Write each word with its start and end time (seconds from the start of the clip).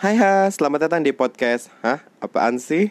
Hai 0.00 0.16
ha, 0.16 0.48
selamat 0.48 0.88
datang 0.88 1.04
di 1.04 1.12
podcast 1.12 1.68
Hah, 1.84 2.00
apaan 2.24 2.56
sih? 2.56 2.88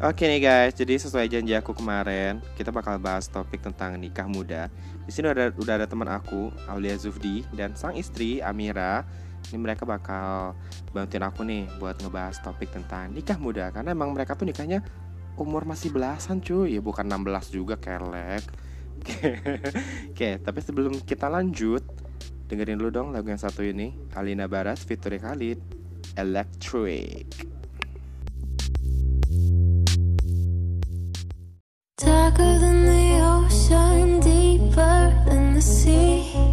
Oke 0.00 0.24
nih 0.24 0.40
guys, 0.40 0.72
jadi 0.72 0.96
sesuai 0.96 1.28
janji 1.28 1.52
aku 1.52 1.76
kemarin, 1.76 2.40
kita 2.56 2.72
bakal 2.72 2.96
bahas 2.96 3.28
topik 3.28 3.60
tentang 3.60 4.00
nikah 4.00 4.24
muda. 4.24 4.72
Di 5.04 5.12
sini 5.12 5.28
udah 5.28 5.52
udah 5.52 5.76
ada 5.76 5.84
teman 5.84 6.08
aku, 6.08 6.48
Aulia 6.72 6.96
Zufdi 6.96 7.44
dan 7.52 7.76
sang 7.76 7.92
istri 7.92 8.40
Amira. 8.40 9.04
Ini 9.52 9.60
mereka 9.60 9.84
bakal 9.84 10.56
bantuin 10.90 11.22
aku 11.22 11.46
nih 11.46 11.70
buat 11.78 11.98
ngebahas 12.02 12.42
topik 12.42 12.74
tentang 12.74 13.14
nikah 13.14 13.38
muda. 13.38 13.70
Karena 13.70 13.94
emang 13.94 14.10
mereka 14.14 14.34
tuh 14.34 14.46
nikahnya 14.46 14.82
umur 15.38 15.64
masih 15.64 15.94
belasan 15.94 16.42
cuy. 16.42 16.76
Ya 16.76 16.82
bukan 16.82 17.06
16 17.06 17.54
juga 17.54 17.78
kelek. 17.78 18.44
Oke, 20.12 20.36
tapi 20.42 20.60
sebelum 20.60 21.00
kita 21.02 21.30
lanjut 21.32 21.80
dengerin 22.50 22.76
dulu 22.82 22.90
dong 22.90 23.08
lagu 23.14 23.30
yang 23.30 23.40
satu 23.40 23.62
ini. 23.62 23.94
Alina 24.18 24.50
Baras 24.50 24.82
featuring 24.84 25.22
Khalid 25.22 25.58
Electric. 26.18 27.26
Darker 32.00 32.56
than 32.58 32.88
the 32.88 33.04
ocean, 33.20 34.20
deeper 34.24 35.12
than 35.28 35.54
the 35.54 35.62
sea. 35.62 36.49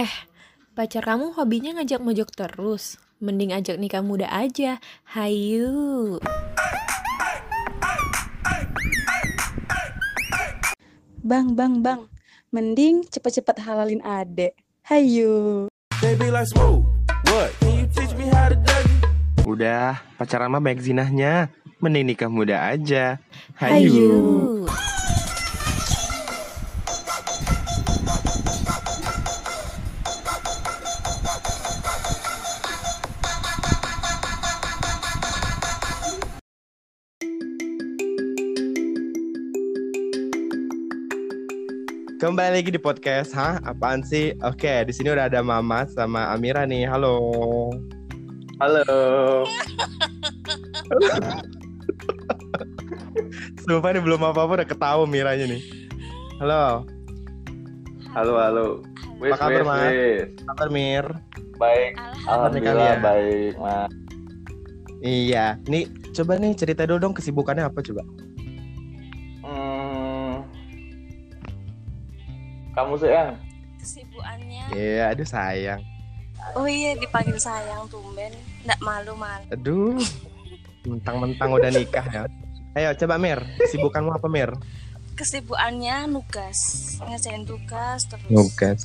Eh, 0.00 0.16
pacar 0.72 1.04
kamu 1.04 1.36
hobinya 1.36 1.76
ngajak 1.76 2.00
mojok 2.00 2.32
terus. 2.32 2.96
Mending 3.20 3.52
ajak 3.52 3.76
nikah 3.76 4.00
muda 4.00 4.32
aja. 4.32 4.80
Hayu. 5.12 6.16
Bang, 11.20 11.52
bang, 11.52 11.84
bang. 11.84 12.08
Mending 12.48 13.04
cepet-cepet 13.12 13.60
halalin 13.60 14.00
adek. 14.00 14.56
Hayu. 14.88 15.68
Baby, 16.00 16.32
let's 16.32 16.56
move. 16.56 16.80
Udah, 19.44 20.00
pacaran 20.16 20.48
mah 20.48 20.64
baik 20.64 20.80
zinahnya. 20.80 21.52
Mending 21.76 22.16
nikah 22.16 22.32
muda 22.32 22.72
aja. 22.72 23.20
Hayu. 23.60 24.64
Hayu. 24.64 24.99
Kembali 42.20 42.60
lagi 42.60 42.68
di 42.68 42.76
podcast, 42.76 43.32
hah? 43.32 43.56
Apaan 43.64 44.04
sih? 44.04 44.36
Oke, 44.44 44.84
di 44.84 44.92
sini 44.92 45.08
udah 45.08 45.32
ada 45.32 45.40
Mama 45.40 45.88
sama 45.88 46.28
Amira 46.28 46.68
nih. 46.68 46.84
Halo. 46.84 47.16
Halo. 48.60 48.84
Sumpah 53.64 53.96
nih 53.96 54.04
belum 54.04 54.20
apa-apa 54.20 54.60
udah 54.60 54.68
ketawa 54.68 55.08
Miranya 55.08 55.48
nih. 55.48 55.64
Halo, 56.44 56.84
Halo, 58.12 58.36
halo. 58.36 58.66
Wis, 59.16 59.32
Apa 59.32 59.48
kabar, 59.48 59.64
Mas? 59.64 59.88
wis. 59.88 60.28
kabar 60.44 60.68
Mir? 60.68 61.06
Baik. 61.56 61.96
Alhamdulillah 62.28 63.00
baik, 63.00 63.52
Mas. 63.56 63.90
Iya, 65.00 65.56
nih 65.64 65.88
coba 66.12 66.36
nih 66.36 66.52
cerita 66.52 66.84
dulu 66.84 67.00
dong 67.00 67.14
kesibukannya 67.16 67.64
apa 67.64 67.80
coba? 67.80 68.04
Kamu 72.80 72.96
sih, 72.96 73.12
Yang? 73.12 73.36
kesibukannya 73.76 74.64
Iya, 74.72 75.12
aduh 75.12 75.24
sayang. 75.26 75.80
oh 76.52 76.64
iya 76.64 76.96
dipanggil 76.96 77.36
sayang 77.36 77.84
tumben 77.86 78.32
nggak 78.64 78.80
malu 78.80 79.12
malu 79.12 79.44
Aduh, 79.52 80.00
mentang-mentang 80.82 81.48
udah 81.50 81.68
nikah 81.68 82.00
ya. 82.04 82.22
Ayo 82.72 82.96
coba 82.96 83.16
Mir, 83.16 83.36
kesibukanmu 83.58 84.10
apa 84.10 84.24
Mir? 84.26 84.48
kesibukannya 85.12 86.08
nugas 86.08 86.56
ngerjain 86.98 87.44
tugas 87.44 88.00
terus 88.08 88.24
Nugas. 88.26 88.80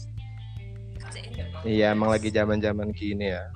Iya, 1.63 1.95
emang 1.95 2.11
lagi 2.11 2.27
zaman-zaman 2.27 2.91
gini 2.91 3.31
ya. 3.31 3.47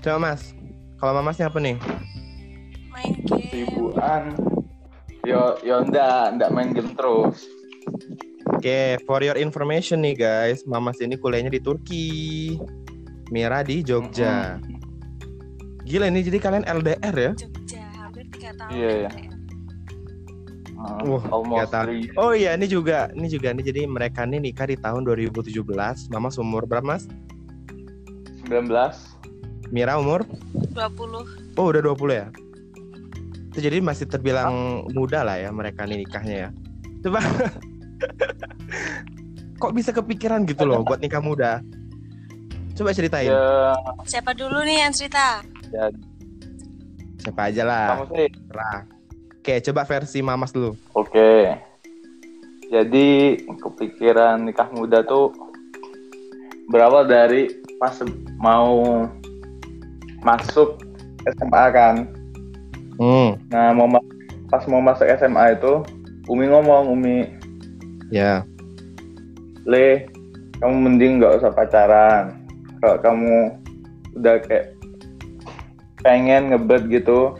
Coba 0.00 0.18
Mas, 0.20 0.50
kalau 0.98 1.14
Mamasnya 1.14 1.46
apa 1.46 1.58
nih? 1.58 1.78
main 2.90 3.14
game 3.24 3.46
Sibukan. 3.70 4.22
Yo, 5.22 5.54
yo 5.62 5.82
ndak, 5.82 6.36
ndak 6.36 6.50
main 6.50 6.70
game 6.70 6.90
terus. 6.92 7.46
Oke, 8.64 8.96
for 9.04 9.20
your 9.20 9.36
information 9.36 10.00
nih 10.00 10.16
guys, 10.16 10.64
Mamas 10.64 10.96
ini 11.04 11.20
kuliahnya 11.20 11.52
di 11.52 11.60
Turki. 11.60 12.08
Mira 13.28 13.60
di 13.60 13.84
Jogja. 13.84 14.56
Gila 15.84 16.08
ini 16.08 16.24
jadi 16.24 16.40
kalian 16.40 16.64
LDR 16.64 17.12
ya? 17.12 17.32
Jogja 17.36 17.84
hampir 17.92 18.24
tiga 18.32 18.56
tahun 18.56 18.72
Iya, 18.72 18.88
iya. 19.04 19.10
ya. 19.12 19.28
Wah, 20.80 21.24
almost 21.28 21.52
nggak 21.60 21.68
tahu. 21.76 21.84
three. 21.92 22.08
Oh 22.16 22.32
iya, 22.32 22.56
ini 22.56 22.64
juga, 22.64 23.12
ini 23.12 23.28
juga 23.28 23.52
nih. 23.52 23.68
Jadi 23.68 23.84
mereka 23.84 24.24
nih 24.24 24.40
nikah 24.40 24.64
di 24.64 24.80
tahun 24.80 25.04
2017. 25.12 25.60
Mama 26.08 26.32
umur 26.32 26.64
berapa 26.64 26.88
mas? 26.88 27.04
19. 28.48 28.72
Mira 29.76 30.00
umur? 30.00 30.24
20 30.72 31.60
Oh 31.60 31.68
udah 31.68 31.84
20 31.84 32.16
ya? 32.16 32.32
Itu 33.52 33.60
jadi 33.60 33.84
masih 33.84 34.08
terbilang 34.08 34.88
muda 34.96 35.20
lah 35.20 35.36
ya 35.36 35.52
mereka 35.52 35.84
nih 35.84 36.00
nikahnya 36.00 36.48
ya. 36.48 36.50
Coba. 37.04 37.20
Kok 39.56 39.72
bisa 39.72 39.90
kepikiran 39.90 40.44
gitu 40.44 40.64
loh 40.64 40.82
buat 40.82 40.98
nikah 40.98 41.20
muda? 41.20 41.62
Coba 42.74 42.90
ceritain. 42.90 43.30
Ya, 43.30 43.70
siapa 44.04 44.34
dulu 44.34 44.60
nih 44.60 44.82
yang 44.82 44.90
cerita 44.90 45.40
Siapa 47.16 47.48
aja 47.48 47.62
lah. 47.62 47.86
kamu 47.96 48.04
sih. 48.10 48.26
Terserah. 48.28 48.78
Oke, 49.34 49.54
coba 49.62 49.82
versi 49.84 50.18
Mamas 50.20 50.50
dulu. 50.50 50.74
Oke. 50.92 51.54
Jadi 52.66 53.08
kepikiran 53.46 54.42
nikah 54.42 54.66
muda 54.68 55.00
tuh 55.00 55.30
berawal 56.66 57.04
dari 57.04 57.46
pas 57.76 57.94
mau 58.36 59.04
masuk 60.20 60.80
SMA 61.22 61.64
kan. 61.70 61.94
Hmm, 62.96 63.36
Nah, 63.48 63.70
mau 63.70 63.86
ma- 63.86 64.04
pas 64.48 64.64
mau 64.66 64.80
masuk 64.80 65.06
SMA 65.06 65.54
itu 65.54 65.82
Umi 66.24 66.46
ngomong, 66.46 66.88
Umi, 66.88 67.28
ya. 68.12 68.42
Le, 69.64 70.08
kamu 70.60 70.74
mending 70.76 71.12
nggak 71.20 71.40
usah 71.40 71.52
pacaran. 71.52 72.44
Kalau 72.80 72.96
kamu 73.00 73.34
udah 74.20 74.36
kayak 74.44 74.76
pengen 76.04 76.52
ngebet 76.52 76.84
gitu, 76.92 77.32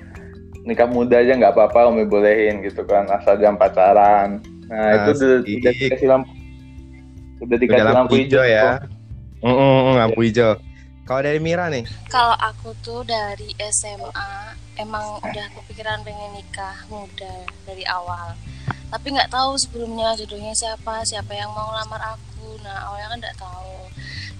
nikah 0.65 0.89
muda 0.89 1.21
aja 1.21 1.37
nggak 1.37 1.53
apa-apa, 1.53 1.93
Umi 1.93 2.09
bolehin 2.09 2.65
gitu 2.65 2.83
kan, 2.89 3.05
asal 3.13 3.37
jangan 3.37 3.61
pacaran. 3.61 4.41
Nah, 4.73 5.05
itu 5.05 5.11
udah, 5.21 5.39
udah 5.45 5.73
dikasih 5.77 6.09
lampu, 6.09 6.31
udah 7.45 7.57
dikasih 7.61 7.85
Udah 7.85 7.97
lampu, 8.01 8.15
hijau 8.17 8.45
ya. 8.49 8.81
mm, 9.45 9.53
mm, 9.53 9.95
lampu 10.01 10.21
hijau. 10.25 10.57
Kalau 11.05 11.21
dari 11.21 11.37
Mira 11.37 11.69
nih, 11.69 11.85
kalau 12.09 12.33
aku 12.41 12.73
tuh 12.81 13.05
dari 13.05 13.53
SMA 13.69 14.57
emang 14.79 15.23
udah 15.23 15.47
kepikiran 15.61 16.03
pengen 16.03 16.33
nikah 16.35 16.77
muda 16.91 17.35
dari 17.67 17.85
awal. 17.87 18.35
Tapi 18.91 19.07
nggak 19.15 19.31
tahu 19.31 19.59
sebelumnya 19.59 20.15
jodohnya 20.19 20.55
siapa 20.55 21.03
siapa 21.03 21.35
yang 21.35 21.51
mau 21.53 21.71
ngelamar 21.75 22.19
aku. 22.19 22.59
Nah 22.63 22.91
awalnya 22.91 23.09
kan 23.11 23.19
nggak 23.23 23.39
tahu. 23.39 23.77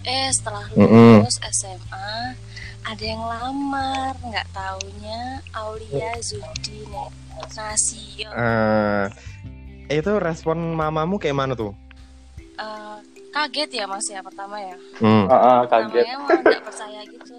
Eh 0.05 0.29
setelah 0.31 0.67
lulus 0.75 1.41
SMA 1.51 2.39
ada 2.85 3.05
yang 3.05 3.23
lamar. 3.23 4.15
Nggak 4.23 4.47
taunya 4.55 5.43
Aulia 5.55 6.13
Zudi 6.23 6.87
nih. 6.87 7.11
Nasi 7.59 8.23
eh 8.25 9.11
itu 9.91 10.13
respon 10.17 10.57
mamamu 10.73 11.21
kayak 11.21 11.37
mana 11.37 11.53
tuh? 11.53 11.77
Eh, 12.57 12.97
kaget 13.35 13.83
ya 13.83 13.85
mas 13.85 14.07
ya 14.09 14.25
pertama 14.25 14.57
ya? 14.57 14.77
Hmm. 15.03 15.27
Ah, 15.29 15.35
ah, 15.35 15.59
kaget. 15.69 16.07
pertamanya 16.09 16.17
malah 16.23 16.41
nggak 16.41 16.63
percaya 16.65 17.01
gitu 17.11 17.37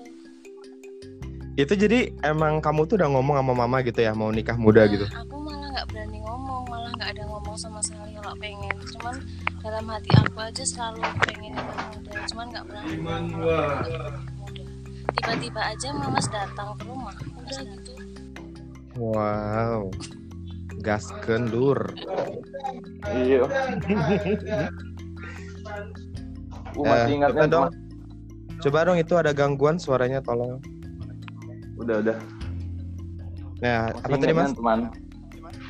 Itu 1.56 1.74
jadi 1.74 2.12
emang 2.20 2.60
kamu 2.60 2.84
tuh 2.84 3.00
udah 3.00 3.10
ngomong 3.10 3.36
sama 3.40 3.54
mama 3.56 3.78
gitu 3.80 4.00
ya 4.00 4.12
mau 4.12 4.28
nikah 4.28 4.60
muda 4.60 4.84
Nah, 4.84 4.92
gitu. 4.92 5.06
aku 5.08 5.36
malah 5.40 5.72
nggak 5.72 5.88
berani 5.88 6.20
ngomong 6.20 6.62
malah 6.68 6.92
nggak 6.94 7.10
ada 7.16 7.24
ngomong 7.26 7.56
sama 7.56 7.80
sekali 7.80 8.12
kalau 8.20 8.36
pengen 8.36 8.76
cuman 8.92 9.16
dalam 9.64 9.86
hati 9.88 10.12
aku 10.14 10.38
aja 10.38 10.64
selalu 10.64 11.00
pengen 11.24 11.56
nikah 11.56 11.88
muda 11.96 12.12
cuman 12.28 12.46
nggak 12.52 12.64
muda 12.68 12.80
tiba-tiba 15.16 15.62
aja 15.64 15.88
mamas 15.96 16.28
datang 16.28 16.76
ke 16.76 16.84
rumah 16.84 17.16
udah 17.40 17.62
gitu 17.64 17.94
Wow. 18.96 19.92
Gaskeun 20.80 21.52
lur. 21.52 21.92
Iya. 23.06 23.44
Uh, 26.76 26.84
Eh, 26.84 26.92
masih 26.92 27.14
ingatnya 27.16 27.44
coba 27.44 27.52
dong. 27.52 27.66
Coba 28.60 28.78
dong 28.84 28.98
itu 29.00 29.14
ada 29.16 29.32
gangguan 29.32 29.80
suaranya 29.80 30.20
tolong. 30.20 30.60
Udah, 31.76 31.96
udah. 32.02 32.18
Nah, 33.64 33.92
Masih 33.92 34.04
apa 34.04 34.16
tadi 34.20 34.34
Mas? 34.36 34.52
teman. 34.56 34.80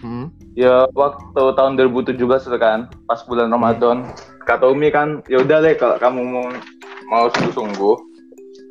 Hmm. 0.02 0.26
Ya 0.54 0.86
waktu 0.94 1.42
tahun 1.58 1.76
2017 1.80 2.20
itu 2.22 2.58
kan, 2.62 2.88
pas 3.10 3.20
bulan 3.26 3.50
Ramadan, 3.50 4.06
kata 4.46 4.70
Umi 4.70 4.94
kan, 4.94 5.20
ya 5.26 5.42
udah 5.42 5.60
deh 5.66 5.76
kalau 5.76 5.98
kamu 5.98 6.22
mau 6.22 6.46
mau 7.10 7.26
sungguh-sungguh, 7.34 7.96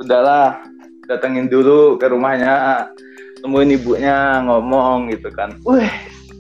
udahlah 0.05 0.63
datengin 1.11 1.51
dulu 1.51 1.99
ke 1.99 2.07
rumahnya, 2.09 2.87
temuin 3.43 3.75
ibunya 3.75 4.41
ngomong 4.47 5.11
gitu 5.13 5.29
kan. 5.35 5.53
Wih, 5.67 5.91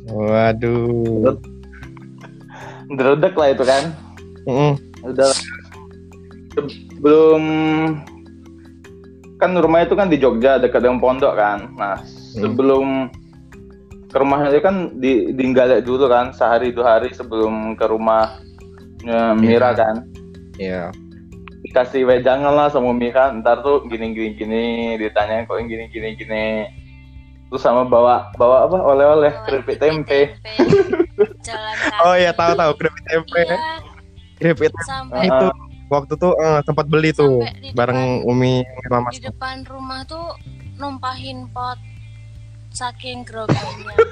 Waduh. 0.08 1.36
deredek 2.94 3.34
lah 3.34 3.48
itu 3.50 3.64
kan. 3.66 3.84
Mm-mm. 4.46 4.72
Udah 5.04 5.30
sebelum 6.54 7.42
kan 9.38 9.50
rumahnya 9.54 9.86
itu 9.90 9.96
kan 9.98 10.08
di 10.10 10.18
Jogja 10.18 10.62
dekat 10.62 10.82
dengan 10.82 11.02
pondok 11.02 11.34
kan. 11.34 11.74
Nah 11.74 11.98
sebelum 12.34 13.10
ke 14.10 14.16
rumahnya 14.16 14.54
itu 14.54 14.62
kan 14.62 14.76
di 14.98 15.34
di 15.34 15.42
Galek 15.50 15.82
dulu 15.82 16.06
kan 16.06 16.30
sehari 16.30 16.70
dua 16.70 16.98
hari 16.98 17.10
sebelum 17.10 17.74
ke 17.74 17.84
rumahnya 17.86 19.34
Mira 19.38 19.74
kan. 19.74 20.06
Iya. 20.58 20.94
Dikasih 21.66 22.06
wejangan 22.06 22.54
lah 22.54 22.68
sama 22.70 22.94
Mira 22.94 23.34
ntar 23.34 23.64
tuh 23.66 23.82
gini 23.90 24.14
gini 24.14 24.30
gini 24.38 24.64
ditanya 25.00 25.48
kok 25.48 25.58
yang 25.58 25.66
gini 25.66 25.84
gini 25.90 26.08
gini 26.14 26.46
terus 27.50 27.62
sama 27.62 27.86
bawa 27.86 28.34
bawa 28.38 28.66
apa? 28.66 28.76
Oleh-oleh 28.82 29.32
keripik 29.46 29.78
tempe. 29.82 30.34
jalan 31.44 31.76
Oh 32.02 32.14
iya 32.18 32.34
tahu 32.34 32.54
tahu 32.54 32.72
keripik 32.78 33.04
tempe. 33.06 33.42
Iya, 33.46 33.58
Keripik 34.34 34.74
sampai 34.82 35.30
itu 35.30 35.46
waktu 35.86 36.14
tuh 36.14 36.32
eh, 36.34 36.60
sempat 36.62 36.86
beli 36.86 37.10
tuh 37.10 37.44
di 37.60 37.70
bareng 37.72 38.24
Umi 38.24 38.60
Mama. 38.88 39.10
di 39.10 39.20
depan 39.20 39.62
rumah 39.64 40.02
tuh 40.04 40.34
numpahin 40.74 41.46
pot 41.50 41.76
saking 42.70 43.22
groginya 43.22 43.94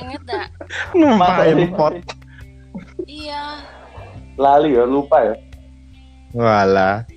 inget 0.00 0.22
gak 0.24 0.48
Numpak 0.92 1.28
Masa 1.40 1.44
import. 1.48 1.94
Iya, 3.06 3.64
lali 4.36 4.72
ya 4.72 4.84
lupa 4.84 5.18
ya 5.22 5.36
Walah. 6.32 7.08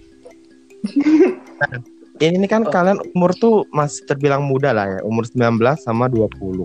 ini, 2.17 2.35
ini 2.39 2.47
kan 2.47 2.63
kalian 2.63 3.03
umur 3.11 3.35
tuh 3.35 3.67
masih 3.69 4.05
terbilang 4.05 4.47
muda 4.47 4.71
lah 4.71 4.87
ya, 4.87 4.99
umur 5.03 5.27
19 5.27 5.59
sama 5.75 6.07
20. 6.07 6.63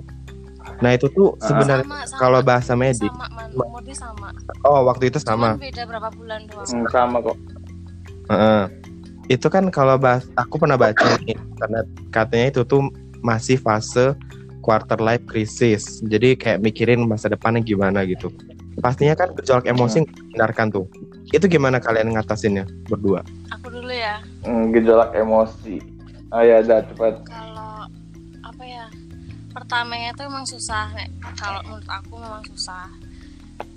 Nah, 0.79 0.91
itu 0.93 1.11
tuh 1.11 1.35
Ah. 1.35 1.51
sebenarnya 1.51 1.87
kalau 2.15 2.41
bahasa 2.41 2.75
medik. 2.75 3.11
sama 3.11 3.27
umurnya 3.85 3.97
sama. 4.01 4.29
Oh, 4.65 4.81
waktu 4.89 5.13
itu 5.13 5.21
Cuman 5.21 5.61
sama. 5.61 5.61
beda 5.61 5.83
berapa 5.85 6.09
bulan 6.17 6.41
doang. 6.49 6.65
Hmm, 6.65 6.89
sama 6.89 7.21
kok 7.21 7.37
Heeh. 8.33 8.63
Itu 9.29 9.53
kan 9.53 9.69
kalau 9.69 10.01
bahas 10.01 10.25
aku 10.41 10.57
pernah 10.57 10.81
baca 10.81 11.05
nih 11.21 11.37
karena 11.61 11.81
katanya 12.09 12.47
itu 12.57 12.61
tuh 12.65 12.89
masih 13.21 13.61
fase 13.61 14.17
quarter 14.65 14.97
life 14.97 15.25
crisis. 15.29 16.01
Jadi 16.01 16.33
kayak 16.37 16.65
mikirin 16.65 17.05
masa 17.05 17.29
depannya 17.29 17.61
gimana 17.61 18.09
gitu. 18.09 18.33
Pastinya 18.81 19.13
kan 19.13 19.37
gejolak 19.37 19.69
emosi 19.69 20.09
menghindarkan 20.09 20.73
tuh. 20.73 20.89
Itu 21.33 21.45
gimana 21.49 21.77
kalian 21.77 22.17
ngatasinnya 22.17 22.65
berdua? 22.89 23.21
Aku 23.53 23.69
dulu 23.69 23.93
ya. 23.93 24.25
Hmm, 24.49 24.73
gejolak 24.73 25.13
emosi 25.13 25.81
oh 26.35 26.43
ya 26.43 26.59
udah 26.67 26.83
cepat 26.89 27.15
Kalau 27.29 27.85
apa 28.41 28.65
ya? 28.65 28.89
Pertamanya 29.53 30.11
tuh 30.17 30.25
emang 30.27 30.49
susah. 30.49 30.89
Kalau 31.37 31.61
menurut 31.69 31.87
aku 31.87 32.17
memang 32.17 32.43
susah. 32.49 32.89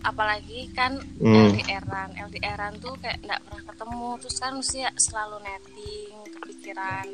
Apalagi 0.02 0.72
kan 0.72 0.98
Hmm. 1.20 1.52
LDRan, 1.52 2.16
LDRan 2.16 2.74
tuh 2.78 2.96
kayak 2.98 3.20
nggak 3.22 3.42
pernah 3.44 3.64
ketemu, 3.66 4.10
terus 4.18 4.38
kan 4.38 4.52
mesti 4.56 4.78
ya 4.80 4.92
selalu 4.96 5.38
netting, 5.42 6.14
kepikiran, 6.34 7.06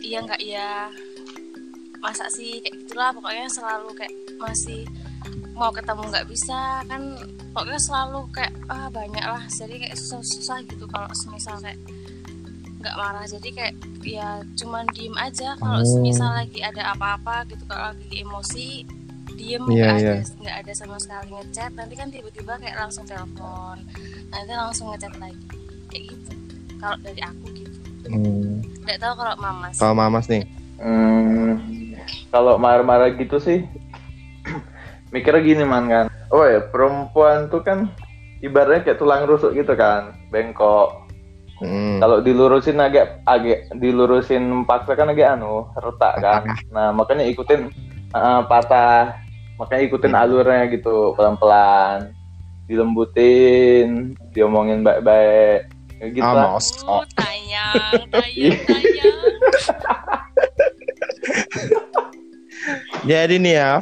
iya 0.00 0.18
nggak? 0.22 0.40
Iya, 0.40 0.72
masa 1.98 2.30
sih? 2.30 2.62
Kayak 2.62 2.74
gitulah. 2.84 3.10
Pokoknya 3.10 3.46
selalu 3.48 3.88
kayak 3.94 4.14
masih 4.38 4.86
mau 5.52 5.72
ketemu 5.72 6.02
nggak 6.06 6.28
bisa 6.28 6.60
kan. 6.84 7.02
Pokoknya 7.50 7.80
selalu 7.80 8.20
kayak 8.30 8.54
ah 8.68 8.86
banyak 8.86 9.24
lah 9.24 9.42
jadi 9.48 9.74
kayak 9.80 9.96
susah-susah 9.96 10.60
gitu 10.68 10.84
kalau 10.86 11.08
semisal 11.10 11.56
kayak 11.58 11.80
nggak 12.78 12.94
marah. 12.94 13.24
Jadi 13.24 13.48
kayak 13.50 13.74
ya 14.04 14.28
cuman 14.54 14.86
diem 14.94 15.16
aja. 15.18 15.56
Kalau 15.56 15.80
Oh. 15.80 15.88
semisal 15.88 16.30
lagi 16.30 16.62
ada 16.62 16.94
apa-apa 16.94 17.48
gitu 17.48 17.64
kalau 17.66 17.90
lagi 17.90 18.22
emosi 18.22 18.86
diem 19.36 19.62
Iya, 19.62 19.84
nggak 19.86 19.94
iya. 19.94 20.14
ada 20.16 20.34
nggak 20.40 20.56
ada 20.58 20.72
sama 20.72 20.96
sekali 20.96 21.28
ngechat 21.30 21.72
nanti 21.72 21.94
kan 21.94 22.08
tiba-tiba 22.08 22.52
kayak 22.56 22.76
langsung 22.78 23.04
telepon 23.04 23.76
nanti 24.28 24.52
langsung 24.52 24.86
ngechat 24.90 25.14
lagi 25.16 25.46
kayak 25.86 26.04
gitu 26.08 26.32
kalau 26.76 26.96
dari 26.98 27.20
aku 27.20 27.46
gitu 27.52 27.76
Hmm. 28.06 28.62
nggak 28.82 28.98
tahu 28.98 29.12
kalau 29.14 29.34
mamas 29.36 29.74
Kalau 29.76 29.90
Mamas 29.92 30.26
nih. 30.26 30.46
Hmm, 30.78 31.58
kalau 32.28 32.54
marah-marah 32.54 33.10
gitu 33.12 33.36
sih 33.36 33.66
mikirnya 35.12 35.42
gini 35.42 35.64
man 35.64 35.86
kan 35.86 36.06
oh 36.28 36.42
ya 36.42 36.62
perempuan 36.62 37.48
tuh 37.48 37.60
kan 37.60 37.90
ibaratnya 38.38 38.84
kayak 38.84 38.98
tulang 38.98 39.24
rusuk 39.24 39.52
gitu 39.52 39.72
kan 39.72 40.14
bengkok 40.28 41.02
Hmm. 41.56 41.96
kalau 41.98 42.20
dilurusin 42.20 42.76
agak 42.76 43.24
agak 43.24 43.72
dilurusin 43.74 44.44
paksa 44.62 44.92
kan 44.92 45.08
agak 45.08 45.34
anu 45.34 45.64
retak 45.74 46.20
kan 46.20 46.44
nah 46.68 46.92
makanya 46.92 47.24
ikutin 47.24 47.72
uh, 48.12 48.44
patah 48.44 49.16
makanya 49.56 49.82
ikutin 49.84 50.12
Hmm. 50.12 50.22
alurnya 50.22 50.62
gitu 50.68 51.12
pelan-pelan 51.14 52.12
dilembutin 52.66 54.12
diomongin 54.30 54.82
baik-baik 54.82 55.70
Kayak 55.96 56.10
gitu 56.12 56.28
Ah, 56.28 56.34
lah. 56.36 56.44
mos. 56.52 56.66
Uh, 56.84 57.04
tayang 57.16 58.04
tayang 58.12 58.52
tayang 58.68 59.16
Jadi 63.06 63.34
nih 63.38 63.54
ya, 63.56 63.80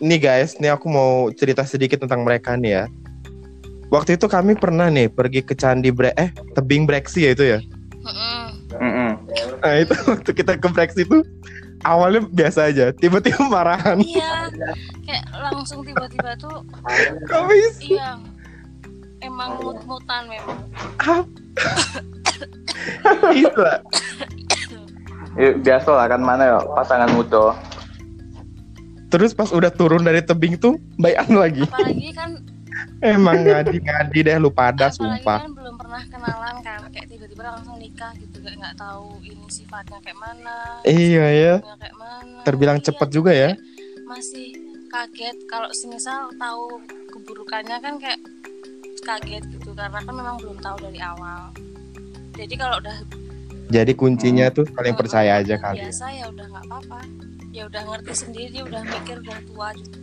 nih 0.00 0.18
guys, 0.18 0.58
nih 0.58 0.74
aku 0.74 0.90
mau 0.90 1.30
cerita 1.30 1.62
sedikit 1.62 2.02
tentang 2.02 2.26
mereka 2.26 2.58
nih 2.58 2.82
ya. 2.82 2.84
Waktu 3.92 4.16
itu 4.16 4.26
kami 4.26 4.56
pernah 4.56 4.88
nih 4.88 5.06
pergi 5.06 5.44
ke 5.44 5.52
Candi 5.52 5.92
Bre 5.92 6.10
eh 6.16 6.32
tebing 6.56 6.82
Breksi 6.82 7.28
ya 7.28 7.30
itu 7.30 7.44
ya. 7.46 7.58
Mm-mm. 8.02 8.44
Mm-mm. 8.72 9.10
Nah 9.60 9.74
itu 9.78 9.94
waktu 10.10 10.30
kita 10.32 10.58
ke 10.58 10.66
Breksi 10.66 11.06
itu 11.06 11.22
awalnya 11.82 12.22
biasa 12.24 12.66
aja, 12.66 12.90
tiba-tiba 12.90 13.42
marahan. 13.50 13.98
iya 13.98 14.46
kayak 15.02 15.24
langsung 15.34 15.82
tiba-tiba 15.82 16.34
tuh 16.36 16.62
Kok 17.28 17.42
bisa? 17.44 17.78
iya 17.80 18.08
emang 19.20 19.58
mut-mutan 19.58 20.26
memang 20.26 20.58
Gitu 23.30 23.60
lah. 23.62 23.78
Ya, 25.32 25.54
biasa 25.54 25.88
lah 25.90 26.06
kan 26.08 26.20
mana 26.20 26.42
ya 26.44 26.58
pasangan 26.72 27.08
muda 27.10 27.54
Terus 29.08 29.30
pas 29.30 29.48
udah 29.48 29.68
turun 29.68 30.02
dari 30.02 30.20
tebing 30.20 30.56
tuh 30.56 30.80
bayan 30.96 31.28
lagi. 31.30 31.62
apalagi 31.64 32.10
kan 32.12 32.30
Emang 32.98 33.44
ngadi-ngadi 33.44 34.18
deh 34.22 34.36
lu 34.38 34.48
pada 34.48 34.88
apalagi 34.88 34.96
sumpah. 35.20 35.38
kan 35.38 35.50
belum 35.52 35.61
pernah 36.02 36.34
kenalan 36.34 36.56
kan 36.60 36.80
kayak 36.90 37.06
tiba-tiba 37.06 37.42
langsung 37.48 37.78
nikah 37.78 38.10
gitu 38.16 38.36
kayak 38.38 38.58
nggak 38.58 38.76
tahu 38.76 39.22
ini 39.22 39.46
sifatnya 39.46 39.98
kayak 40.02 40.18
mana 40.18 40.56
Iya 40.82 41.26
ya. 41.30 41.54
kayak 41.62 41.94
mana 41.94 42.42
Terbilang 42.42 42.78
Iya, 42.78 42.84
cepet 42.84 43.08
juga 43.08 43.30
ya. 43.32 43.50
masih 44.02 44.50
kaget 44.90 45.36
kalau 45.46 45.70
semisal 45.72 46.28
tahu 46.36 46.82
keburukannya 47.08 47.78
kan 47.78 47.94
kayak 47.96 48.20
kaget 49.00 49.46
gitu 49.48 49.72
karena 49.72 49.98
kan 49.98 50.10
memang 50.10 50.36
belum 50.36 50.58
tahu 50.58 50.76
dari 50.82 51.00
awal 51.00 51.48
jadi 52.32 52.54
kalau 52.56 52.76
udah 52.78 52.98
Jadi 53.72 53.92
kuncinya 53.94 54.52
tuh 54.52 54.68
saling 54.68 54.92
percaya 54.92 55.40
aja 55.40 55.56
kali. 55.56 55.80
biasa 55.80 56.04
ya 56.12 56.28
udah 56.28 56.44
nggak 56.44 56.64
apa-apa 56.66 57.00
ya 57.48 57.64
udah 57.64 57.82
ngerti 57.86 58.12
sendiri 58.12 58.58
udah 58.60 58.82
mikir 58.82 59.16
udah 59.18 59.38
tua 59.46 59.68
juga 59.72 60.00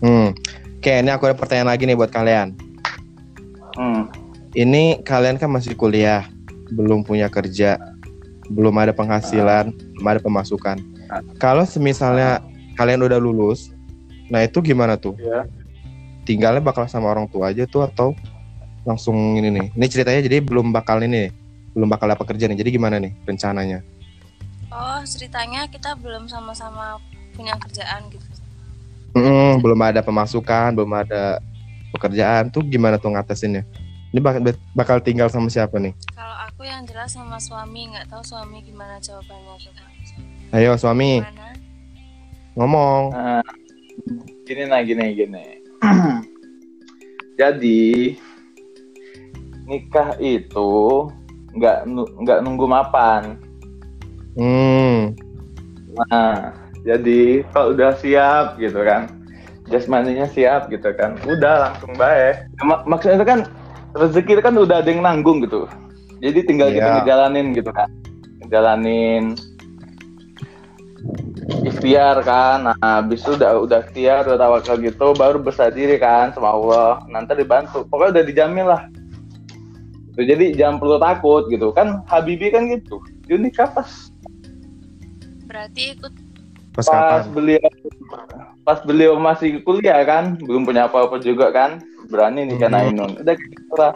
Hmm. 0.00 0.32
Oke, 0.80 0.92
ini 0.94 1.10
aku 1.10 1.28
ada 1.28 1.36
pertanyaan 1.36 1.68
lagi 1.68 1.84
nih 1.84 1.92
buat 1.92 2.08
kalian. 2.08 2.56
Hmm. 3.76 4.02
Ini 4.50 5.06
kalian 5.06 5.38
kan 5.38 5.46
masih 5.46 5.78
kuliah, 5.78 6.26
belum 6.74 7.06
punya 7.06 7.30
kerja, 7.30 7.78
belum 8.50 8.74
ada 8.82 8.90
penghasilan, 8.90 9.70
belum 9.94 10.06
ada 10.10 10.20
pemasukan. 10.22 10.76
Kalau 11.38 11.62
semisalnya 11.62 12.42
kalian 12.74 13.06
udah 13.06 13.22
lulus, 13.22 13.70
nah 14.26 14.42
itu 14.42 14.58
gimana 14.58 14.98
tuh? 14.98 15.14
Ya. 15.22 15.46
Tinggalnya 16.26 16.62
bakal 16.62 16.90
sama 16.90 17.10
orang 17.10 17.30
tua 17.30 17.54
aja 17.54 17.62
tuh 17.66 17.86
atau 17.86 18.14
langsung 18.82 19.38
ini 19.38 19.54
nih? 19.54 19.66
Ini 19.78 19.86
ceritanya 19.86 20.20
jadi 20.26 20.42
belum 20.42 20.74
bakal 20.74 20.98
ini, 21.02 21.26
nih, 21.26 21.28
belum 21.78 21.86
bakal 21.86 22.10
dapat 22.10 22.34
kerja 22.34 22.50
nih. 22.50 22.58
Jadi 22.58 22.70
gimana 22.74 22.98
nih 22.98 23.14
rencananya? 23.26 23.86
oh 24.70 25.02
ceritanya 25.02 25.66
kita 25.66 25.98
belum 25.98 26.30
sama-sama 26.30 26.98
punya 27.34 27.58
kerjaan 27.58 28.06
gitu 28.10 28.26
Mm, 29.10 29.58
belum 29.58 29.80
ada 29.82 30.06
pemasukan, 30.06 30.70
belum 30.70 30.94
ada 30.94 31.42
pekerjaan 31.90 32.48
tuh 32.48 32.62
gimana 32.62 32.96
tuh 32.96 33.12
ngatasinnya? 33.12 33.62
Ini 34.10 34.18
bakal 34.18 34.40
bakal 34.74 34.96
tinggal 34.98 35.30
sama 35.30 35.46
siapa 35.46 35.78
nih? 35.78 35.94
kalau 36.12 36.36
aku 36.44 36.62
yang 36.62 36.82
jelas 36.82 37.14
sama 37.14 37.38
suami 37.38 37.88
nggak 37.88 38.10
tahu 38.10 38.22
suami 38.22 38.60
gimana 38.60 38.98
jawabannya 38.98 39.54
coba 39.60 39.84
Ayo 40.50 40.74
suami 40.74 41.22
gimana 41.22 41.54
ngomong. 42.52 43.14
Nah, 43.14 43.44
gini 44.42 44.62
nah 44.66 44.82
gini 44.82 45.14
gini 45.14 45.44
jadi 47.38 48.18
nikah 49.64 50.18
itu 50.18 50.70
nggak 51.54 51.86
nu- 51.86 52.12
nggak 52.20 52.38
nunggu 52.42 52.66
mapan 52.66 53.38
Hmm. 54.34 55.12
nah 55.92 56.54
jadi 56.80 57.44
kalau 57.50 57.74
udah 57.74 57.92
siap 57.94 58.56
gitu 58.56 58.78
kan 58.80 59.10
jasmaninya 59.70 60.26
siap 60.26 60.66
gitu 60.68 60.90
kan. 60.92 61.16
Udah 61.24 61.70
langsung 61.70 61.94
baik 61.94 62.50
Mak- 62.60 62.84
maksudnya 62.84 63.22
itu 63.22 63.26
kan 63.26 63.40
rezeki 63.94 64.30
itu 64.38 64.42
kan 64.42 64.54
udah 64.58 64.76
ada 64.82 64.90
yang 64.90 65.02
nanggung 65.02 65.40
gitu. 65.42 65.64
Jadi 66.20 66.38
tinggal 66.44 66.68
kita 66.74 66.84
Iya. 66.84 66.94
ngejalanin 67.00 67.46
gitu 67.56 67.70
kan. 67.72 67.88
Ngejalanin 68.44 69.24
ikhtiar 71.64 72.20
kan. 72.22 72.68
Nah 72.68 72.76
habis 72.82 73.24
itu 73.24 73.38
udah 73.40 73.62
udah 73.64 73.78
ikhtiar 73.88 74.28
udah 74.28 74.38
tawakal 74.38 74.76
gitu 74.78 75.16
baru 75.16 75.40
berserah 75.40 75.72
diri 75.72 75.96
kan 75.96 76.34
sama 76.36 76.52
Allah. 76.52 77.00
Nanti 77.08 77.32
dibantu. 77.38 77.88
Pokoknya 77.88 78.20
udah 78.20 78.24
dijamin 78.26 78.66
lah. 78.68 78.82
Tuh, 80.10 80.26
jadi 80.26 80.52
jangan 80.58 80.82
perlu 80.82 80.98
takut 80.98 81.46
gitu. 81.48 81.70
Kan 81.72 82.02
Habibi 82.04 82.50
kan 82.50 82.68
gitu. 82.68 83.00
Dia 83.30 83.38
nikah 83.38 83.70
pas 83.70 83.88
berarti 85.50 85.98
ikut 85.98 86.14
Pas 86.70 86.86
pas 86.86 86.86
kapan? 86.86 87.34
beliau 87.34 87.62
pas 88.62 88.78
beliau 88.80 89.12
masih 89.16 89.58
kuliah 89.60 90.00
kan 90.02 90.38
belum 90.38 90.62
punya 90.62 90.86
apa-apa 90.86 91.18
juga 91.18 91.50
kan 91.50 91.82
berani 92.06 92.46
nih 92.46 92.56
kan 92.58 92.70
Hmm. 92.70 92.80
Ainun. 92.86 93.10
Udah 93.18 93.34
gitu 93.34 93.74
lah. 93.74 93.94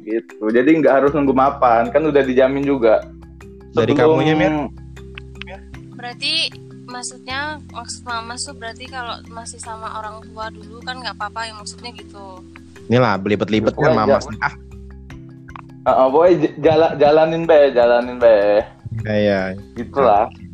Gitu. 0.00 0.40
Jadi 0.48 0.70
nggak 0.78 0.94
harus 0.94 1.10
nunggu 1.12 1.32
mapan 1.32 1.88
kan 1.88 2.00
udah 2.02 2.22
dijamin 2.22 2.64
juga. 2.64 3.04
Dari 3.70 3.92
Sebelum- 3.92 4.16
kamunya, 4.16 4.34
Mir? 4.34 4.52
berarti 5.92 6.48
maksudnya 6.84 7.60
maksud 7.68 8.00
mama 8.02 8.32
tuh 8.34 8.54
berarti 8.54 8.86
kalau 8.86 9.20
masih 9.28 9.58
sama 9.58 9.92
orang 9.92 10.24
tua 10.24 10.48
dulu 10.48 10.80
kan 10.80 10.96
nggak 10.96 11.12
apa-apa 11.12 11.40
yang 11.44 11.56
maksudnya 11.58 11.92
gitu. 11.92 12.40
Ini 12.88 12.96
lah 12.96 13.20
belibet-libet 13.20 13.74
kan 13.74 13.92
jangan- 13.98 14.40
Ah, 14.40 14.54
Uh, 15.98 16.08
pokoknya 16.10 16.34
j- 16.38 16.56
jala- 16.62 16.94
jalanin 16.96 17.42
be 17.44 17.72
jalanin 17.72 18.16
be. 18.16 18.60
Iya. 19.04 19.56
gitulah 19.74 20.28
ada 20.28 20.47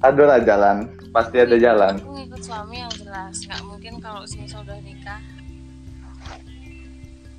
lah 0.00 0.38
jalan 0.40 0.76
pasti 1.10 1.36
ada 1.40 1.56
jalan. 1.56 1.94
aku 1.98 2.10
ngikut 2.14 2.42
suami 2.44 2.76
yang 2.78 2.92
jelas 2.94 3.34
nggak 3.42 3.62
mungkin 3.64 3.92
kalau 3.98 4.22
semisal 4.22 4.62
udah 4.62 4.78
nikah 4.78 5.20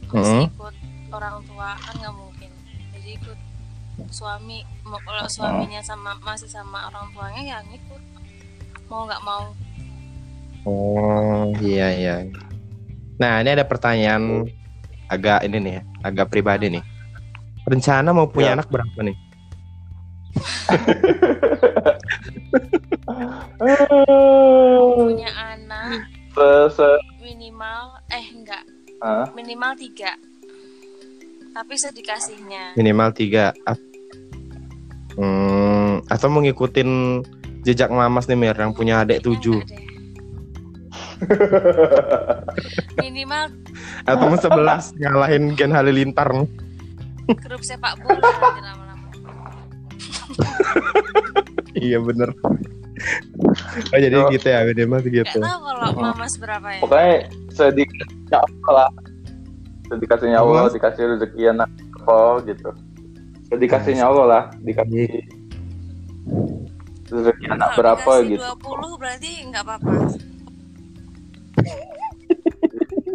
terus 0.10 0.26
Mm-mm. 0.28 0.50
ikut 0.50 0.76
orang 1.10 1.38
tua 1.46 1.78
kan 1.78 1.94
nggak 1.96 2.16
mungkin 2.16 2.50
jadi 2.92 3.10
ikut 3.16 3.38
suami 4.10 4.58
mau 4.84 5.00
kalau 5.00 5.28
suaminya 5.28 5.80
sama 5.80 6.18
masih 6.20 6.50
sama 6.50 6.90
orang 6.90 7.08
tuanya 7.14 7.42
ya 7.46 7.58
ngikut 7.64 8.02
mau 8.88 9.06
nggak 9.06 9.24
mau 9.24 9.44
Oh 10.68 11.56
iya 11.64 11.88
iya. 11.96 12.16
Nah 13.16 13.40
ini 13.40 13.56
ada 13.56 13.64
pertanyaan 13.64 14.44
agak 15.08 15.48
ini 15.48 15.56
nih, 15.56 15.74
ya, 15.80 15.82
agak 16.04 16.28
pribadi 16.28 16.68
nih. 16.68 16.84
Rencana 17.64 18.12
mau 18.12 18.28
punya 18.28 18.52
Ya. 18.52 18.56
anak 18.60 18.68
berapa 18.68 19.00
nih? 19.00 19.16
punya 24.96 25.30
anak 25.34 26.06
Se, 26.30 26.48
se- 26.72 27.04
minimal 27.20 28.00
eh 28.10 28.26
enggak. 28.32 28.64
Ah, 29.00 29.26
minimal 29.34 29.74
tiga. 29.76 30.14
Tapi 31.50 31.74
sedikasihnya 31.76 32.78
Minimal 32.78 33.10
tiga. 33.12 33.52
Hmm, 35.18 36.00
atau 36.06 36.28
mau 36.30 36.40
ngikutin 36.40 36.90
jejak 37.62 37.90
mamas 37.90 38.30
nih 38.30 38.38
Mir 38.38 38.56
yang 38.56 38.72
punya 38.72 39.04
adik 39.04 39.20
tujuh. 39.20 39.60
minimal 42.96 43.52
atau 44.08 44.26
mau 44.26 44.40
sebelas 44.40 44.96
ngalahin 44.96 45.52
Gen 45.52 45.76
Halilintar 45.76 46.32
nih. 46.32 46.48
grup 47.36 47.60
sepak 47.60 48.00
bola 48.00 48.24
lama-lama 48.56 48.96
Iya 51.78 51.98
bener. 52.02 52.30
Oh 53.94 54.00
jadi 54.00 54.18
Yo. 54.18 54.28
gitu 54.34 54.48
ya 54.52 54.68
minimal 54.68 55.00
nggak 55.00 55.24
gitu. 55.24 55.40
tahu 55.40 55.60
kalau 55.64 55.90
mamas 55.96 56.36
berapa 56.36 56.68
ya 56.68 56.80
pokoknya 56.84 57.16
sedikitnya 57.56 58.38
Allah 58.44 58.72
lah. 58.76 58.90
Sedikasihnya 59.90 60.38
Allah 60.38 60.62
Mas. 60.70 60.74
dikasih 60.78 61.04
rezeki 61.18 61.42
anak 61.50 61.70
apa 62.04 62.20
gitu. 62.46 62.70
Sedikasihnya 63.50 64.06
Allah 64.06 64.26
lah 64.28 64.44
dikasih 64.62 65.08
rezeki 67.10 67.46
anak 67.50 67.70
Kalau 67.74 67.80
berapa 67.80 68.12
dikasih 68.22 68.30
gitu. 68.36 68.44
20 68.68 69.02
berarti 69.02 69.32
nggak 69.50 69.64
apa-apa 69.66 69.92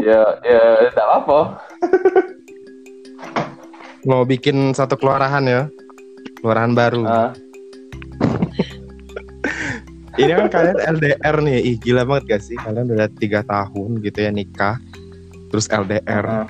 Ya 0.05 0.21
ya 0.45 0.61
tidak 0.93 1.09
apa. 1.25 1.41
Mau 4.05 4.29
bikin 4.29 4.77
satu 4.77 5.01
kelurahan 5.01 5.41
ya, 5.49 5.63
kelurahan 6.45 6.77
baru. 6.77 7.03
Ah, 7.09 7.33
Ini 10.15 10.31
kan 10.31 10.47
kalian 10.47 10.79
LDR 10.79 11.37
nih, 11.43 11.59
ih 11.59 11.77
gila 11.83 12.07
banget 12.07 12.39
gak 12.39 12.43
sih? 12.47 12.55
Kalian 12.55 12.87
udah 12.87 13.11
tiga 13.19 13.43
tahun 13.43 13.99
gitu 13.99 14.19
ya 14.23 14.31
nikah, 14.31 14.79
terus 15.51 15.67
LDR. 15.67 16.47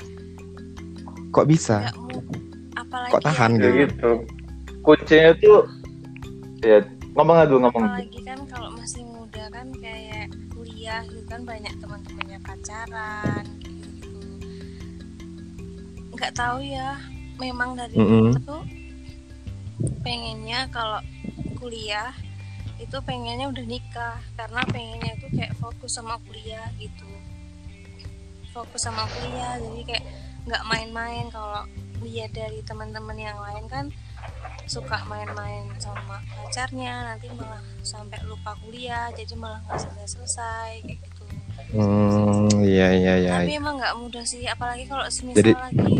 Kok 1.32 1.46
bisa? 1.48 1.90
mau 1.96 2.20
apalagi 2.76 3.12
Kok 3.16 3.22
tahan 3.24 3.52
ya, 3.56 3.64
ya 3.64 3.70
gitu? 3.72 3.80
gitu. 3.88 4.10
Kuncinya 4.84 5.32
tuh 5.40 5.58
ya 6.60 6.78
ngomong 7.14 7.36
aja 7.40 7.46
dulu 7.48 7.58
ngomong. 7.68 7.84
apalagi 7.88 8.20
kan 8.26 8.40
kalau 8.50 8.70
masih 8.74 9.02
muda 9.06 9.44
kan 9.54 9.68
kayak 9.78 10.28
kuliah 10.50 11.00
gitu 11.06 11.22
kan 11.30 11.40
banyak 11.46 11.72
teman-temannya 11.78 12.38
pacaran 12.42 13.44
gitu 13.62 14.10
nggak 16.14 16.32
tahu 16.34 16.58
ya 16.64 16.98
memang 17.38 17.78
dari 17.78 17.94
Mm-mm. 17.94 18.34
dulu 18.34 18.40
tuh 18.42 18.62
pengennya 20.02 20.66
kalau 20.74 20.98
kuliah 21.58 22.10
itu 22.94 23.02
pengennya 23.02 23.50
udah 23.50 23.66
nikah 23.66 24.22
karena 24.38 24.62
pengennya 24.70 25.18
itu 25.18 25.26
kayak 25.34 25.50
fokus 25.58 25.98
sama 25.98 26.14
kuliah 26.30 26.62
gitu. 26.78 27.02
Fokus 28.54 28.86
sama 28.86 29.02
kuliah 29.10 29.58
jadi 29.58 29.82
kayak 29.82 30.04
nggak 30.46 30.62
main-main. 30.62 31.26
Kalau 31.34 31.66
lihat 32.06 32.30
dari 32.30 32.62
teman-teman 32.62 33.18
yang 33.18 33.34
lain 33.42 33.66
kan 33.66 33.90
suka 34.70 35.02
main-main 35.10 35.74
sama 35.82 36.22
pacarnya 36.38 37.10
nanti 37.10 37.26
malah 37.34 37.58
sampai 37.82 38.22
lupa 38.30 38.54
kuliah 38.62 39.10
jadi 39.10 39.34
malah 39.42 39.58
nggak 39.66 39.90
selesai-selesai 39.90 40.86
kayak 40.86 40.98
gitu. 41.02 41.24
Hmm, 41.74 42.46
iya 42.62 42.94
iya 42.94 43.14
iya. 43.18 43.30
tapi 43.42 43.58
emang 43.58 43.74
nggak 43.82 43.98
mudah 43.98 44.22
sih 44.22 44.46
apalagi 44.46 44.86
kalau 44.86 45.02
semisal 45.10 45.42
Jadi- 45.42 45.58
lagi 45.58 45.98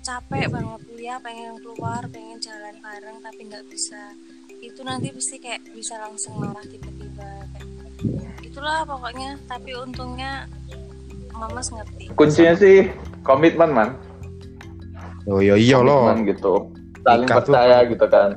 capek 0.00 0.48
banget 0.48 0.80
kuliah 0.88 1.20
pengen 1.20 1.60
keluar 1.60 2.02
pengen 2.08 2.40
jalan 2.40 2.72
bareng 2.80 3.20
tapi 3.20 3.40
nggak 3.52 3.68
bisa 3.68 4.16
itu 4.60 4.80
nanti 4.80 5.08
pasti 5.10 5.36
kayak 5.36 5.64
bisa 5.70 5.96
langsung 5.98 6.36
marah 6.36 6.60
tiba-tiba 6.62 7.26
kayak 7.50 7.68
itulah 8.42 8.84
pokoknya 8.84 9.40
tapi 9.44 9.72
untungnya 9.74 10.44
mamas 11.32 11.68
ngerti 11.68 12.12
Kuncinya 12.12 12.52
sih 12.54 12.88
komitmen 13.22 13.70
man. 13.70 13.90
Oh 15.24 15.38
iya 15.38 15.54
iya 15.54 15.78
loh. 15.78 16.08
Komitmen 16.08 16.28
gitu. 16.28 16.52
Saling 17.00 17.24
Nikah 17.24 17.38
tuh- 17.38 17.44
percaya 17.48 17.78
gitu 17.86 18.04
kan. 18.06 18.28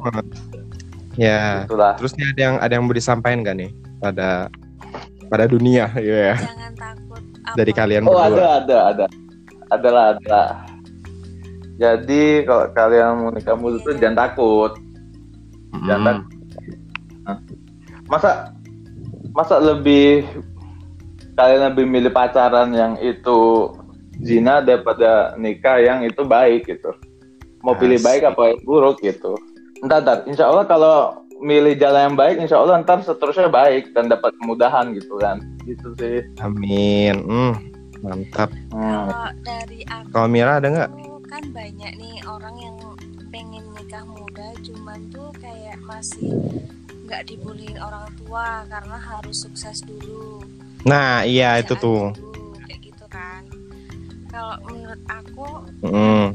Ya. 1.13 1.63
Itulah. 1.63 1.93
Terus 1.95 2.11
nih 2.13 2.25
ada 2.27 2.41
yang 2.41 2.55
ada 2.57 2.73
yang 2.73 2.83
mau 2.83 2.95
disampaikan 2.95 3.43
gak 3.43 3.57
nih 3.57 3.71
pada 3.99 4.47
pada 5.27 5.45
dunia 5.45 5.87
ya 5.99 6.35
jangan 6.35 6.71
takut 6.75 7.21
dari 7.55 7.71
apa- 7.71 7.79
kalian 7.79 8.01
Oh 8.05 8.15
ada 8.15 8.29
berdua. 8.29 8.47
ada 8.57 8.77
ada. 8.87 9.05
Ada 9.69 9.89
lah 9.89 10.05
ada. 10.13 10.41
Jadi 11.73 12.23
kalau 12.45 12.65
kalian 12.71 13.11
mau 13.17 13.31
nikah 13.31 13.57
muda 13.57 13.77
tuh 13.81 13.97
jangan 13.97 14.29
takut. 14.29 14.71
Hmm. 15.73 15.87
Jangan 15.89 16.15
Masa 18.11 18.51
masa 19.33 19.57
lebih 19.57 20.27
kalian 21.33 21.73
lebih 21.73 21.85
milih 21.89 22.11
pacaran 22.13 22.69
yang 22.75 22.93
itu 23.01 23.71
zina 24.21 24.61
daripada 24.61 25.33
nikah 25.39 25.81
yang 25.81 26.05
itu 26.05 26.21
baik 26.21 26.69
gitu. 26.69 26.93
Mau 27.65 27.73
pilih 27.73 27.97
Asik. 27.97 28.05
baik 28.05 28.21
apa 28.27 28.41
yang 28.53 28.59
buruk 28.67 29.01
gitu. 29.01 29.33
Entar, 29.81 30.03
entar. 30.03 30.17
Insya 30.29 30.51
Allah 30.51 30.67
kalau 30.67 31.25
milih 31.41 31.79
jalan 31.79 32.11
yang 32.11 32.17
baik, 32.19 32.35
insya 32.37 32.59
Allah 32.59 32.83
ntar 32.83 33.01
seterusnya 33.01 33.49
baik 33.49 33.95
dan 33.95 34.11
dapat 34.11 34.35
kemudahan 34.43 34.93
gitu 34.93 35.15
kan. 35.17 35.41
Gitu 35.63 35.95
sih. 35.97 36.21
Amin. 36.43 37.23
Hmm, 37.23 37.53
mantap. 38.03 38.51
Hmm. 38.75 39.09
kalau 39.09 39.31
dari 39.41 39.79
aku 39.87 40.07
Kalau 40.11 40.27
Mira 40.29 40.59
ada 40.59 40.67
nggak? 40.69 40.91
kan 41.33 41.49
banyak 41.49 41.97
nih 41.97 42.21
orang 42.29 42.55
yang 42.61 42.77
pengen 43.33 43.65
nikah 43.73 44.05
muda 44.05 44.53
cuman 44.61 45.09
tuh 45.09 45.33
kayak 45.41 45.81
masih 45.81 46.37
nggak 47.03 47.25
dibolehin 47.25 47.81
orang 47.81 48.05
tua 48.15 48.61
karena 48.69 48.95
harus 48.95 49.41
sukses 49.41 49.81
dulu 49.81 50.45
Nah 50.83 51.23
iya 51.23 51.57
itu 51.57 51.73
tuh. 51.73 52.11
dulu, 52.11 52.59
kayak 52.61 52.79
gitu 52.83 53.05
kan 53.07 53.41
kalau 54.27 54.55
menurut 54.63 55.01
aku 55.07 55.47
Hmm. 55.81 56.27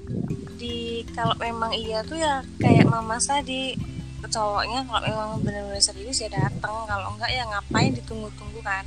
di 0.57 1.07
kalau 1.13 1.39
memang 1.39 1.71
iya 1.71 2.03
tuh 2.03 2.17
ya 2.17 2.41
kayak 2.57 2.85
mama 2.85 3.17
tadi 3.17 3.79
cowoknya 4.19 4.83
kalau 4.83 5.03
memang 5.05 5.31
benar-benar 5.41 5.79
serius 5.79 6.19
ya 6.19 6.29
datang 6.29 6.75
kalau 6.85 7.07
enggak 7.15 7.31
ya 7.31 7.47
ngapain 7.47 7.95
ditunggu-tunggu 7.95 8.61
kan 8.61 8.83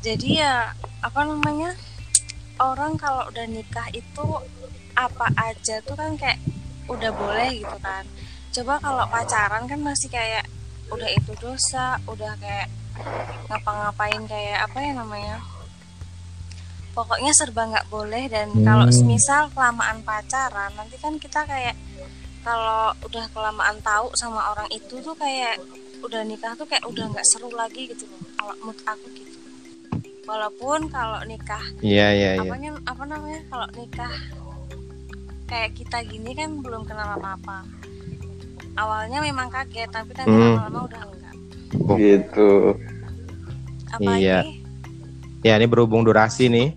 jadi 0.00 0.28
ya 0.36 0.54
apa 1.00 1.20
namanya 1.24 1.72
orang 2.58 2.96
kalau 2.96 3.24
udah 3.28 3.46
nikah 3.46 3.88
itu 3.90 4.26
apa 5.00 5.26
aja 5.40 5.80
tuh 5.80 5.94
kan 5.94 6.12
kayak 6.14 6.36
udah 6.86 7.10
boleh 7.12 7.50
gitu 7.56 7.76
kan 7.80 8.04
coba 8.50 8.74
kalau 8.78 9.04
pacaran 9.06 9.64
kan 9.64 9.80
masih 9.80 10.08
kayak 10.08 10.44
udah 10.88 11.08
itu 11.08 11.32
dosa 11.38 11.86
udah 12.04 12.34
kayak 12.36 12.66
ngapa-ngapain 13.46 14.22
kayak 14.26 14.58
apa 14.60 14.78
ya 14.78 14.90
namanya 14.92 15.36
pokoknya 16.90 17.30
serba 17.30 17.62
nggak 17.64 17.86
boleh 17.88 18.26
dan 18.26 18.50
kalau 18.60 18.84
Hmm. 18.84 18.92
semisal 18.92 19.46
kelamaan 19.48 20.02
pacaran 20.02 20.74
nanti 20.74 20.98
kan 20.98 21.14
kita 21.16 21.40
kayak 21.44 21.78
kalau 22.42 22.90
udah 23.00 23.24
kelamaan 23.30 23.78
tahu 23.80 24.10
sama 24.14 24.50
orang 24.50 24.66
itu 24.70 24.98
tuh 24.98 25.14
kayak 25.14 25.60
udah 26.00 26.24
nikah 26.24 26.52
tuh 26.54 26.66
kayak 26.66 26.82
udah 26.82 27.06
nggak 27.06 27.26
seru 27.26 27.52
lagi 27.52 27.86
gitu 27.86 28.04
loh 28.04 28.18
kalau 28.34 28.54
menurut 28.58 28.80
aku 28.84 29.06
gitu 29.14 29.38
walaupun 30.26 30.80
kalau 30.88 31.20
nikah 31.24 31.62
Iya 31.80 32.06
iya 32.10 32.30
iya. 32.34 32.42
apanya 32.42 32.70
apa 32.82 33.04
namanya 33.04 33.40
kalau 33.46 33.68
nikah 33.72 34.12
kayak 35.50 35.74
kita 35.74 35.98
gini 36.02 36.30
kan 36.32 36.62
belum 36.62 36.86
kenal 36.86 37.18
apa-apa 37.18 37.66
awalnya 38.76 39.18
memang 39.18 39.50
kaget 39.50 39.90
tapi 39.90 40.14
nanti 40.14 40.30
Hmm. 40.30 40.54
lama-lama 40.56 40.80
udah 40.86 41.00
enggak 41.04 41.34
Gitu. 41.92 42.50
apalagi 43.90 44.22
Iya. 44.22 44.38
Ya 45.40 45.56
ini 45.56 45.64
berhubung 45.64 46.02
durasi 46.02 46.46
nih. 46.46 46.76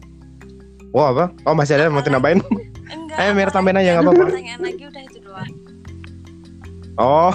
Wah 0.89 1.09
apa? 1.09 1.25
Oh 1.43 1.51
masih 1.51 1.75
ada 1.75 1.85
yang 1.85 1.93
mau 1.93 2.01
nambahin? 2.01 2.39
enggak 2.87 3.17
Ayo, 3.19 3.31
Mir, 3.33 3.49
tambahin 3.49 3.75
aja, 3.75 3.89
nggak 3.91 4.05
apa-apa. 4.05 4.23
pertanyaan 4.25 4.61
lagi 4.61 4.83
udah 4.85 5.01
itu 5.03 5.17
doang 5.19 5.51
Oh, 6.95 7.33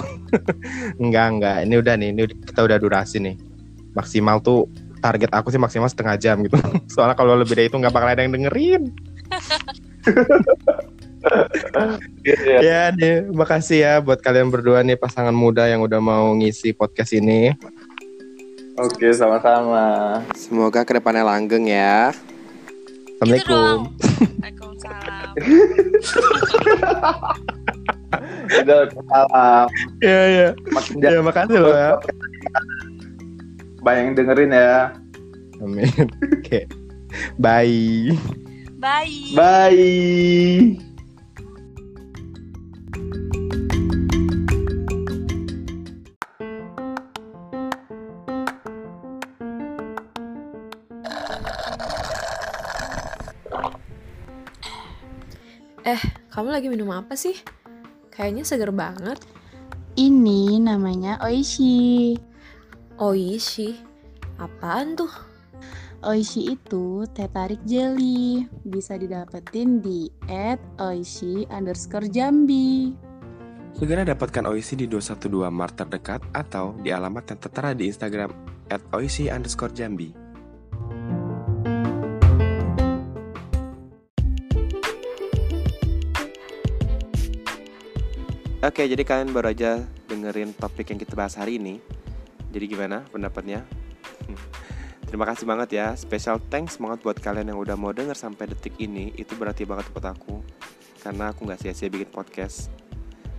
enggak 1.03 1.25
enggak. 1.29 1.57
Ini 1.63 1.75
udah 1.77 1.93
nih, 1.95 2.09
ini 2.09 2.21
udah- 2.25 2.39
kita 2.45 2.61
udah 2.63 2.77
durasi 2.77 3.17
nih. 3.19 3.35
Maksimal 3.91 4.39
tuh 4.39 4.65
target 4.97 5.29
aku 5.29 5.47
sih 5.49 5.59
maksimal 5.59 5.85
setengah 5.85 6.15
jam 6.15 6.41
gitu. 6.41 6.57
Soalnya 6.89 7.13
kalau 7.13 7.35
lebih 7.35 7.53
dari 7.53 7.67
itu 7.67 7.75
nggak 7.75 7.91
bakal 7.91 8.09
ada 8.09 8.19
yang 8.19 8.33
dengerin. 8.33 8.83
Gitu 12.23 12.43
ya. 12.45 12.59
Ya 12.61 12.81
nih, 12.91 13.29
makasih 13.31 13.79
ya 13.81 13.93
buat 14.01 14.19
kalian 14.19 14.49
berdua 14.51 14.83
nih 14.83 14.99
pasangan 14.99 15.33
muda 15.33 15.65
yang 15.65 15.81
udah 15.81 15.99
mau 16.01 16.33
ngisi 16.35 16.73
podcast 16.73 17.13
ini. 17.15 17.53
Oke, 18.79 19.11
sama-sama. 19.11 20.19
Semoga 20.35 20.87
ke 20.87 20.95
depannya 20.95 21.27
langgeng 21.27 21.67
ya. 21.67 22.15
Gitu 23.19 23.51
dong. 23.51 23.91
Waalaikumsalam. 24.39 25.35
Udah 28.63 28.79
salam. 28.87 29.67
Iya 29.99 30.21
iya. 30.31 30.47
Makin 30.71 30.93
Ya 31.03 31.19
makasih 31.19 31.59
loh 31.59 31.75
ya. 31.75 31.91
banyak 33.79 34.11
yang 34.11 34.15
dengerin 34.15 34.51
ya. 34.51 34.91
Amin. 35.59 35.87
Oke. 36.39 36.67
Bye. 37.35 38.15
Bye. 38.79 39.35
Bye. 39.35 40.79
Eh, 55.89 55.97
kamu 56.29 56.53
lagi 56.53 56.69
minum 56.69 56.93
apa 56.93 57.17
sih? 57.17 57.33
Kayaknya 58.13 58.45
seger 58.45 58.69
banget. 58.69 59.25
Ini 59.97 60.61
namanya 60.61 61.17
Oishi. 61.25 62.13
Oishi. 63.01 63.73
Apaan 64.37 64.93
tuh? 64.93 65.09
Oishi 66.05 66.53
itu 66.53 67.09
teh 67.09 67.25
tarik 67.33 67.57
jelly. 67.65 68.45
Bisa 68.61 69.01
didapetin 69.01 69.81
di 69.81 70.13
at 70.29 70.61
oishi 70.77 71.49
underscore 71.49 72.05
jambi. 72.05 72.93
Segera 73.73 74.05
dapatkan 74.05 74.45
Oisi 74.45 74.77
di 74.77 74.85
212 74.85 75.49
Mart 75.49 75.73
terdekat 75.73 76.21
atau 76.37 76.77
di 76.85 76.93
alamat 76.93 77.33
yang 77.33 77.39
tertera 77.41 77.73
di 77.73 77.89
Instagram 77.89 78.29
at 78.69 78.85
oisi 78.93 79.25
underscore 79.25 79.73
jambi. 79.73 80.18
Oke, 88.59 88.83
jadi 88.91 89.07
kalian 89.07 89.31
baru 89.31 89.55
aja 89.55 89.79
dengerin 90.11 90.51
topik 90.51 90.91
yang 90.91 90.99
kita 90.99 91.15
bahas 91.15 91.39
hari 91.39 91.55
ini. 91.55 91.79
Jadi 92.51 92.67
gimana 92.67 93.07
pendapatnya? 93.07 93.63
Terima 95.07 95.23
kasih 95.23 95.47
banget 95.47 95.79
ya. 95.79 95.95
Special 95.95 96.43
thanks 96.51 96.75
banget 96.75 96.99
buat 96.99 97.15
kalian 97.23 97.55
yang 97.55 97.59
udah 97.63 97.79
mau 97.79 97.95
denger 97.95 98.19
sampai 98.19 98.51
detik 98.51 98.75
ini. 98.75 99.15
Itu 99.15 99.39
berarti 99.39 99.63
banget 99.63 99.87
buat 99.95 100.11
aku. 100.11 100.43
Karena 100.99 101.31
aku 101.31 101.47
nggak 101.47 101.55
sia-sia 101.63 101.87
bikin 101.87 102.11
podcast. 102.11 102.67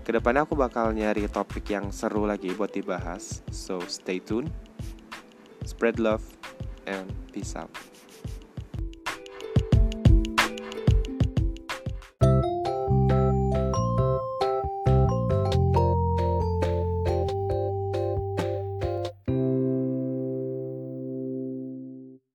Ke 0.09 0.16
depannya 0.16 0.48
aku 0.48 0.56
bakal 0.56 0.88
nyari 0.96 1.28
topik 1.28 1.68
yang 1.68 1.92
seru 1.92 2.24
lagi 2.24 2.56
buat 2.56 2.72
dibahas. 2.72 3.44
So 3.52 3.76
stay 3.92 4.24
tune. 4.24 4.48
Spread 5.68 6.00
love 6.00 6.24
and 6.88 7.12
peace 7.28 7.52
out. 7.61 7.68